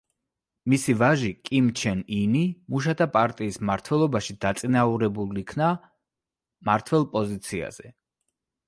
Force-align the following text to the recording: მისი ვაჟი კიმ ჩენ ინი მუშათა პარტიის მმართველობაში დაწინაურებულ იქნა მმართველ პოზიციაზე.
მისი 0.73 0.93
ვაჟი 1.01 1.29
კიმ 1.49 1.67
ჩენ 1.81 2.01
ინი 2.21 2.41
მუშათა 2.75 3.09
პარტიის 3.19 3.61
მმართველობაში 3.63 4.37
დაწინაურებულ 4.47 5.41
იქნა 5.45 5.71
მმართველ 5.77 7.09
პოზიციაზე. 7.17 7.97